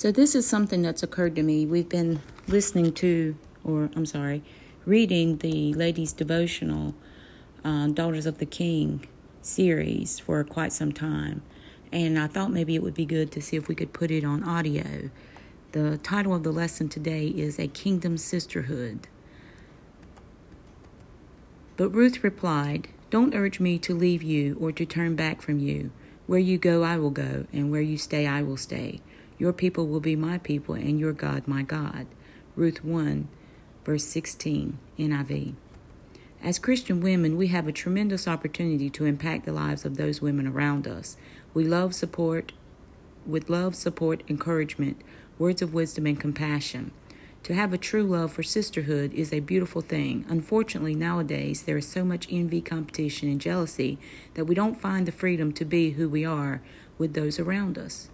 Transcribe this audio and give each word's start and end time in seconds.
So, 0.00 0.10
this 0.10 0.34
is 0.34 0.46
something 0.46 0.80
that's 0.80 1.02
occurred 1.02 1.36
to 1.36 1.42
me. 1.42 1.66
We've 1.66 1.86
been 1.86 2.22
listening 2.48 2.94
to, 2.94 3.36
or 3.62 3.90
I'm 3.94 4.06
sorry, 4.06 4.42
reading 4.86 5.36
the 5.36 5.74
Ladies' 5.74 6.14
Devotional, 6.14 6.94
uh, 7.62 7.88
Daughters 7.88 8.24
of 8.24 8.38
the 8.38 8.46
King 8.46 9.06
series 9.42 10.18
for 10.18 10.42
quite 10.42 10.72
some 10.72 10.90
time. 10.90 11.42
And 11.92 12.18
I 12.18 12.28
thought 12.28 12.50
maybe 12.50 12.74
it 12.74 12.82
would 12.82 12.94
be 12.94 13.04
good 13.04 13.30
to 13.32 13.42
see 13.42 13.58
if 13.58 13.68
we 13.68 13.74
could 13.74 13.92
put 13.92 14.10
it 14.10 14.24
on 14.24 14.42
audio. 14.42 15.10
The 15.72 15.98
title 15.98 16.34
of 16.34 16.44
the 16.44 16.50
lesson 16.50 16.88
today 16.88 17.26
is 17.26 17.58
A 17.58 17.68
Kingdom 17.68 18.16
Sisterhood. 18.16 19.06
But 21.76 21.90
Ruth 21.90 22.24
replied, 22.24 22.88
Don't 23.10 23.34
urge 23.34 23.60
me 23.60 23.78
to 23.80 23.94
leave 23.94 24.22
you 24.22 24.56
or 24.58 24.72
to 24.72 24.86
turn 24.86 25.14
back 25.14 25.42
from 25.42 25.58
you. 25.58 25.90
Where 26.26 26.40
you 26.40 26.56
go, 26.56 26.84
I 26.84 26.96
will 26.96 27.10
go, 27.10 27.44
and 27.52 27.70
where 27.70 27.82
you 27.82 27.98
stay, 27.98 28.26
I 28.26 28.40
will 28.40 28.56
stay. 28.56 29.02
Your 29.40 29.54
people 29.54 29.86
will 29.86 30.00
be 30.00 30.16
my 30.16 30.36
people, 30.36 30.74
and 30.74 31.00
your 31.00 31.14
God 31.14 31.48
my 31.48 31.62
God. 31.62 32.06
Ruth 32.56 32.84
1, 32.84 33.26
verse 33.86 34.04
16, 34.04 34.78
NIV. 34.98 35.54
As 36.42 36.58
Christian 36.58 37.00
women, 37.00 37.38
we 37.38 37.46
have 37.46 37.66
a 37.66 37.72
tremendous 37.72 38.28
opportunity 38.28 38.90
to 38.90 39.06
impact 39.06 39.46
the 39.46 39.52
lives 39.54 39.86
of 39.86 39.96
those 39.96 40.20
women 40.20 40.46
around 40.46 40.86
us. 40.86 41.16
We 41.54 41.64
love 41.64 41.94
support, 41.94 42.52
with 43.24 43.48
love, 43.48 43.74
support, 43.74 44.22
encouragement, 44.28 45.00
words 45.38 45.62
of 45.62 45.72
wisdom, 45.72 46.04
and 46.04 46.20
compassion. 46.20 46.92
To 47.44 47.54
have 47.54 47.72
a 47.72 47.78
true 47.78 48.04
love 48.04 48.32
for 48.32 48.42
sisterhood 48.42 49.14
is 49.14 49.32
a 49.32 49.40
beautiful 49.40 49.80
thing. 49.80 50.26
Unfortunately, 50.28 50.94
nowadays, 50.94 51.62
there 51.62 51.78
is 51.78 51.88
so 51.88 52.04
much 52.04 52.28
envy, 52.30 52.60
competition, 52.60 53.30
and 53.30 53.40
jealousy 53.40 53.98
that 54.34 54.44
we 54.44 54.54
don't 54.54 54.78
find 54.78 55.06
the 55.06 55.12
freedom 55.12 55.50
to 55.52 55.64
be 55.64 55.92
who 55.92 56.10
we 56.10 56.26
are 56.26 56.60
with 56.98 57.14
those 57.14 57.38
around 57.38 57.78
us. 57.78 58.10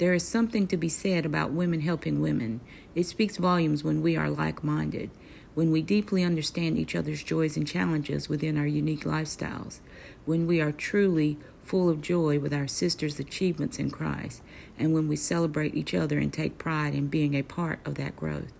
There 0.00 0.14
is 0.14 0.26
something 0.26 0.66
to 0.68 0.78
be 0.78 0.88
said 0.88 1.26
about 1.26 1.52
women 1.52 1.82
helping 1.82 2.22
women. 2.22 2.62
It 2.94 3.04
speaks 3.04 3.36
volumes 3.36 3.84
when 3.84 4.00
we 4.00 4.16
are 4.16 4.30
like 4.30 4.64
minded, 4.64 5.10
when 5.52 5.70
we 5.70 5.82
deeply 5.82 6.24
understand 6.24 6.78
each 6.78 6.96
other's 6.96 7.22
joys 7.22 7.54
and 7.54 7.68
challenges 7.68 8.26
within 8.26 8.56
our 8.56 8.66
unique 8.66 9.04
lifestyles, 9.04 9.80
when 10.24 10.46
we 10.46 10.58
are 10.58 10.72
truly 10.72 11.36
full 11.62 11.90
of 11.90 12.00
joy 12.00 12.38
with 12.38 12.54
our 12.54 12.66
sisters' 12.66 13.20
achievements 13.20 13.78
in 13.78 13.90
Christ, 13.90 14.40
and 14.78 14.94
when 14.94 15.06
we 15.06 15.16
celebrate 15.16 15.74
each 15.74 15.92
other 15.92 16.18
and 16.18 16.32
take 16.32 16.56
pride 16.56 16.94
in 16.94 17.08
being 17.08 17.34
a 17.34 17.42
part 17.42 17.78
of 17.84 17.96
that 17.96 18.16
growth. 18.16 18.54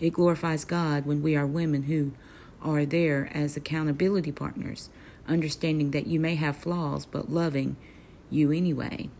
It 0.00 0.14
glorifies 0.14 0.64
God 0.64 1.04
when 1.04 1.20
we 1.20 1.36
are 1.36 1.46
women 1.46 1.82
who 1.82 2.12
are 2.62 2.86
there 2.86 3.28
as 3.34 3.54
accountability 3.54 4.32
partners, 4.32 4.88
understanding 5.28 5.90
that 5.90 6.06
you 6.06 6.18
may 6.18 6.36
have 6.36 6.56
flaws, 6.56 7.04
but 7.04 7.30
loving 7.30 7.76
you 8.30 8.50
anyway 8.50 9.10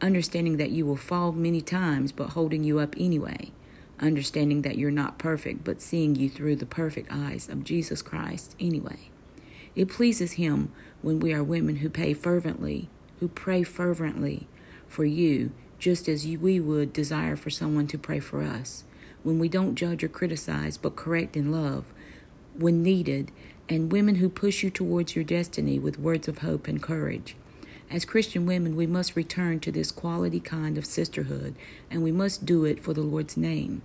understanding 0.00 0.56
that 0.56 0.70
you 0.70 0.86
will 0.86 0.96
fall 0.96 1.32
many 1.32 1.60
times, 1.60 2.12
but 2.12 2.30
holding 2.30 2.64
you 2.64 2.78
up 2.78 2.94
anyway, 2.98 3.52
understanding 4.00 4.62
that 4.62 4.78
you're 4.78 4.90
not 4.90 5.18
perfect, 5.18 5.64
but 5.64 5.82
seeing 5.82 6.14
you 6.14 6.28
through 6.28 6.56
the 6.56 6.66
perfect 6.66 7.08
eyes 7.10 7.48
of 7.48 7.64
Jesus 7.64 8.02
Christ 8.02 8.54
anyway. 8.60 9.10
It 9.74 9.88
pleases 9.88 10.32
Him 10.32 10.72
when 11.02 11.20
we 11.20 11.32
are 11.32 11.42
women 11.42 11.76
who 11.76 11.90
pay 11.90 12.14
fervently, 12.14 12.88
who 13.20 13.28
pray 13.28 13.62
fervently 13.62 14.46
for 14.86 15.04
you, 15.04 15.52
just 15.78 16.08
as 16.08 16.26
we 16.26 16.58
would 16.58 16.92
desire 16.92 17.36
for 17.36 17.50
someone 17.50 17.86
to 17.88 17.98
pray 17.98 18.20
for 18.20 18.42
us. 18.42 18.84
When 19.22 19.38
we 19.38 19.48
don't 19.48 19.74
judge 19.74 20.02
or 20.02 20.08
criticize, 20.08 20.78
but 20.78 20.96
correct 20.96 21.36
in 21.36 21.52
love 21.52 21.84
when 22.58 22.82
needed, 22.82 23.30
and 23.68 23.92
women 23.92 24.16
who 24.16 24.28
push 24.28 24.62
you 24.62 24.70
towards 24.70 25.14
your 25.14 25.24
destiny 25.24 25.78
with 25.78 25.98
words 25.98 26.26
of 26.28 26.38
hope 26.38 26.66
and 26.66 26.82
courage. 26.82 27.36
As 27.90 28.04
Christian 28.04 28.44
women, 28.44 28.76
we 28.76 28.86
must 28.86 29.16
return 29.16 29.60
to 29.60 29.72
this 29.72 29.90
quality 29.90 30.40
kind 30.40 30.76
of 30.76 30.84
sisterhood, 30.84 31.54
and 31.90 32.02
we 32.02 32.12
must 32.12 32.44
do 32.44 32.66
it 32.66 32.82
for 32.82 32.92
the 32.92 33.00
Lord's 33.00 33.36
name. 33.36 33.80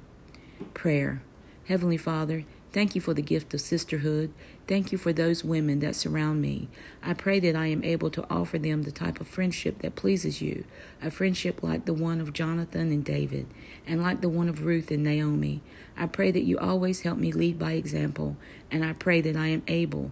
Prayer. 0.73 1.22
Heavenly 1.68 1.96
Father, 1.96 2.44
thank 2.74 2.96
you 2.96 3.02
for 3.02 3.14
the 3.14 3.22
gift 3.22 3.54
of 3.54 3.62
sisterhood. 3.62 4.34
Thank 4.68 4.92
you 4.92 4.98
for 4.98 5.13
those 5.13 5.46
women 5.46 5.80
that 5.80 5.96
surround 5.96 6.42
me. 6.42 6.68
I 7.02 7.13
pray 7.13 7.40
that 7.40 7.56
I 7.56 7.68
am 7.68 7.81
able 7.86 8.09
to 8.09 8.25
offer 8.30 8.58
them 8.58 8.84
the 8.84 8.92
type 8.92 9.22
of 9.22 9.28
friendship 9.28 9.80
that 9.80 9.96
pleases 9.96 10.42
you, 10.42 10.66
a 11.02 11.09
friendship 11.09 11.63
like 11.63 11.86
the 11.86 11.94
one 11.94 12.19
of 12.19 12.34
Jonathan 12.34 12.92
and 12.92 13.06
David, 13.06 13.47
and 13.88 14.02
like 14.02 14.19
the 14.19 14.28
one 14.28 14.50
of 14.50 14.66
Ruth 14.66 14.92
and 14.92 15.03
Naomi. 15.03 15.62
I 15.96 16.08
pray 16.08 16.31
that 16.31 16.44
you 16.44 16.59
always 16.59 17.02
help 17.02 17.18
me 17.18 17.31
lead 17.31 17.58
by 17.58 17.74
example, 17.74 18.36
and 18.69 18.84
I 18.84 18.92
pray 18.92 19.22
that 19.22 19.38
I 19.38 19.47
am 19.47 19.63
able, 19.68 20.12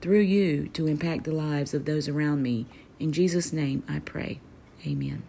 through 0.00 0.20
you, 0.20 0.68
to 0.68 0.86
impact 0.86 1.24
the 1.24 1.32
lives 1.32 1.74
of 1.74 1.84
those 1.84 2.08
around 2.08 2.42
me 2.42 2.66
in 2.98 3.12
Jesus' 3.12 3.52
name 3.52 3.82
I 3.88 4.00
pray. 4.00 4.40
Amen. 4.86 5.22